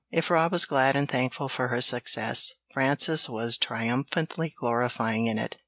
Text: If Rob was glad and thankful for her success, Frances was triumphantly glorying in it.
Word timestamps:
If 0.09 0.31
Rob 0.31 0.51
was 0.51 0.65
glad 0.65 0.95
and 0.95 1.07
thankful 1.07 1.47
for 1.47 1.67
her 1.67 1.79
success, 1.79 2.53
Frances 2.73 3.29
was 3.29 3.55
triumphantly 3.55 4.49
glorying 4.59 5.27
in 5.27 5.37
it. 5.37 5.59